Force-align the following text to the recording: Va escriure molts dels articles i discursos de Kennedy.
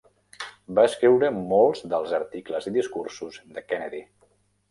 Va 0.79 0.85
escriure 0.89 1.29
molts 1.35 1.83
dels 1.93 2.15
articles 2.19 2.67
i 2.71 2.75
discursos 2.79 3.39
de 3.59 3.67
Kennedy. 3.69 4.01